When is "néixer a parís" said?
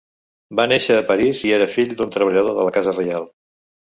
0.71-1.41